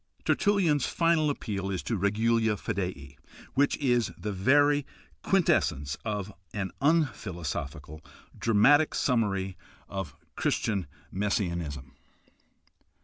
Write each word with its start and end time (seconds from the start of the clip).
Ter 0.25 0.33
tullian's 0.33 0.87
final 0.87 1.29
appeal 1.29 1.69
is 1.69 1.83
to 1.83 1.95
regula 1.95 2.57
fidei, 2.57 3.17
which 3.53 3.77
is 3.77 4.11
the 4.17 4.31
very 4.31 4.83
quintes 5.21 5.67
sence 5.67 5.95
of 6.03 6.33
an 6.55 6.71
unphilosophical, 6.81 8.03
dramatic 8.35 8.95
summary 8.95 9.55
of 9.87 10.15
Christian 10.35 10.87
messianism. 11.11 11.91